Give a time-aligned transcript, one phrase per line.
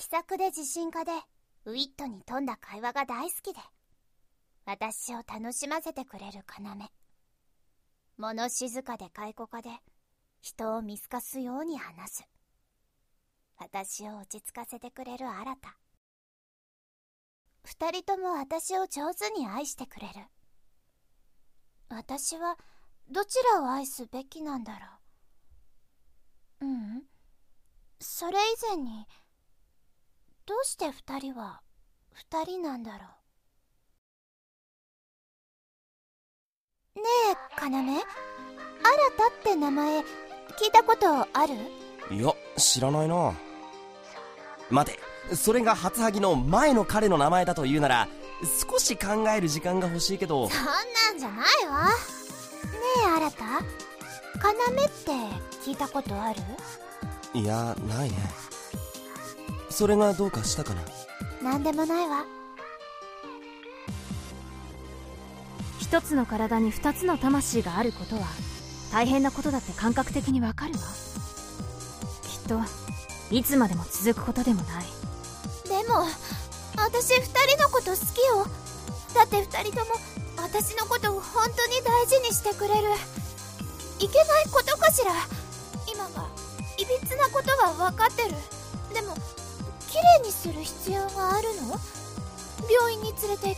[0.00, 1.12] 気さくで自信家で
[1.66, 3.60] ウィットに富んだ会話が大好きで
[4.64, 6.88] 私を楽しませてくれる要。
[8.16, 9.68] 物静かで解雇家で
[10.40, 12.24] 人を見透かすように話す。
[13.58, 15.76] 私を落ち着かせてくれる新た。
[17.64, 20.14] 二人とも私を上手に愛してくれる。
[21.90, 22.56] 私は
[23.10, 24.78] どちらを愛すべきなんだろ
[26.62, 26.64] う。
[26.64, 27.02] うん。
[28.00, 29.06] それ以前に
[30.50, 31.60] どうして二人は
[32.12, 32.98] 二人なんだろ
[36.96, 36.98] う？
[36.98, 37.68] ねえ要？
[37.68, 38.02] 新たっ
[39.44, 40.04] て名前聞い
[40.72, 41.54] たことある？
[42.12, 43.32] いや知らないな。
[44.70, 44.98] 待て
[45.36, 48.08] それが初萩の前の彼の名前だというなら
[48.68, 50.50] 少し考える時間が欲しいけど。
[50.50, 51.84] そんなんじゃないわ。
[51.84, 51.92] ね
[53.04, 54.50] え新た要
[54.88, 55.12] って
[55.64, 56.42] 聞いたことある？
[57.34, 58.16] いやないね
[59.70, 60.82] それがどうかしたかな？
[61.52, 62.24] なんでもないわ。
[65.78, 68.22] 一つの体に二つの魂があることは
[68.92, 70.78] 大変なことだって感覚的にわかるわ。
[72.22, 72.60] きっと
[73.34, 74.84] いつまでも続くことでもない。
[75.64, 76.04] でも
[76.76, 78.46] 私二人のこと好きよ。
[79.14, 79.92] だって二人とも
[80.36, 82.90] 私のことを本当に大事にしてくれる。
[83.98, 85.12] いけないことかしら。
[85.92, 86.28] 今は
[86.76, 88.30] いびつなことは分かってる。
[88.94, 89.14] でも
[89.90, 91.74] 綺麗にする必要があるの？
[92.70, 93.56] 病院に連れて行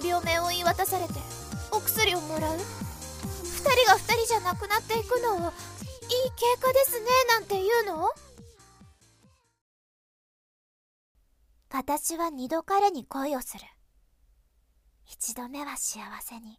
[0.00, 0.06] く？
[0.06, 1.14] 病名を言い渡されて。
[1.72, 2.58] お薬をもらう？
[2.58, 5.52] 二人が二人じゃなくなっていくのをいい経
[6.60, 8.10] 過ですねなんて言うの？
[11.72, 13.64] 私は二度彼に恋をする。
[15.06, 16.58] 一度目は幸せに。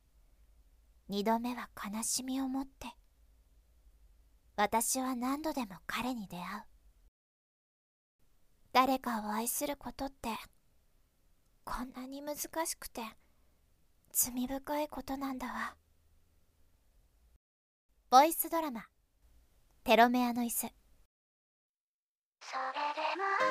[1.10, 2.88] 二度目は悲しみを持って。
[4.56, 6.71] 私は何度でも彼に出会う。
[8.74, 10.30] 誰かを愛することって
[11.66, 13.02] こんなに難しくて
[14.12, 15.76] 罪深いことなんだわ。
[18.10, 18.86] ボイスドラマ
[19.84, 20.56] 「テロメアの椅子」
[22.44, 23.51] それでも